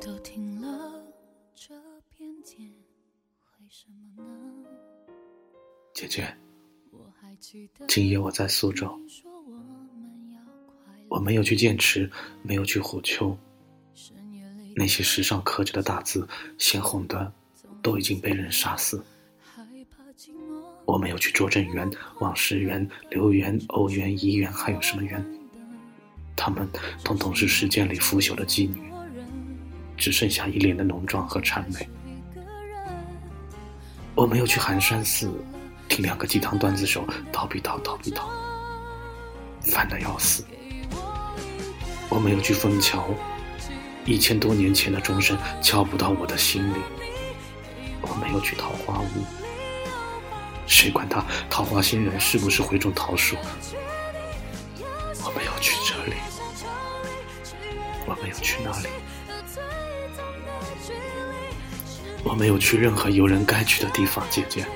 [0.00, 1.02] 都听了
[1.54, 1.74] 这
[2.10, 2.60] 偏见，
[3.58, 3.86] 为什
[4.16, 4.22] 么
[4.62, 4.68] 呢？
[5.94, 6.36] 姐姐，
[7.88, 8.98] 今夜我在苏州，
[11.08, 12.10] 我没有去剑池，
[12.42, 13.36] 没有去虎丘，
[14.74, 17.32] 那些石上刻着的大字，鲜红的，
[17.82, 19.02] 都已经被人杀死。
[20.84, 25.24] 我没有去拙政园、望师园、留园、欧园、怡园，还有什么园？
[26.36, 26.68] 他们
[27.02, 28.92] 统统是时间里腐朽的妓女，
[29.96, 31.88] 只剩下一脸的浓妆和谄媚。
[34.14, 35.30] 我没有去寒山寺，
[35.88, 38.22] 听两个鸡汤段子手叨逼叨叨逼叨，
[39.62, 40.44] 烦得要死。
[42.08, 43.08] 我没有去枫桥，
[44.04, 46.78] 一千多年前的钟声敲不到我的心里。
[48.00, 49.24] 我没有去桃花坞，
[50.66, 53.36] 谁管他桃花仙人是不是会种桃树？
[55.24, 56.14] 我没有去这里，
[58.06, 58.88] 我没有去那里，
[62.24, 64.26] 我没有去任何有人该去的地方。
[64.30, 64.66] 姐姐，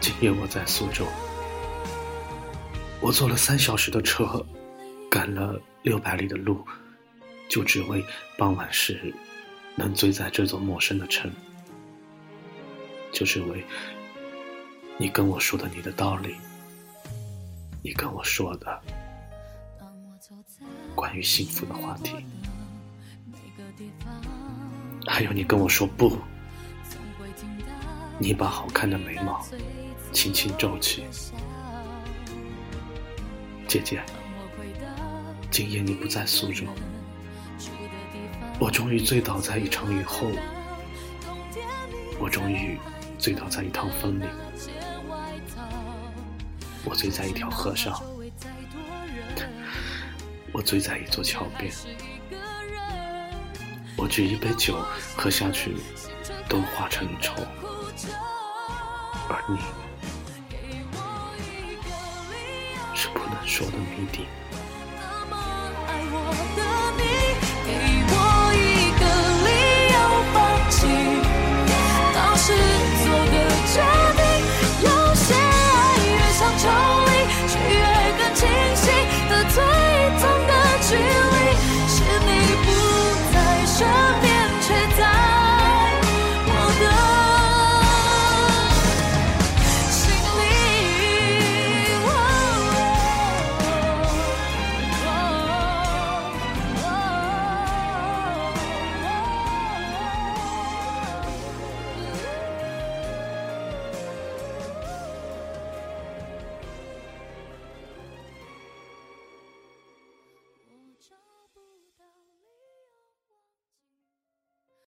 [0.00, 1.06] 今夜我在苏州，
[3.00, 4.44] 我坐了三小时的车，
[5.10, 6.64] 赶了六百里的路，
[7.48, 8.04] 就只为
[8.38, 9.14] 傍晚时
[9.74, 11.30] 能醉在这座陌生的城，
[13.12, 13.64] 就只为
[14.96, 16.34] 你跟我说的你的道理，
[17.82, 18.80] 你跟我说的
[20.94, 22.14] 关于幸福的话题，
[25.06, 26.16] 还有你跟我说不，
[28.18, 29.44] 你把好看的眉毛
[30.12, 31.04] 轻轻皱起，
[33.66, 34.02] 姐姐，
[35.50, 36.64] 今夜你不在苏州，
[38.58, 40.30] 我终于醉倒在一场雨后，
[42.18, 42.78] 我终于
[43.18, 44.24] 醉倒在一趟风里，
[46.84, 48.00] 我醉在一条河上，
[50.52, 51.72] 我醉在一座桥边，
[54.02, 54.76] 我举一杯酒
[55.16, 55.76] 喝下去，
[56.48, 57.32] 都化成愁，
[59.28, 59.56] 而你
[62.96, 64.26] 是不能说的谜底。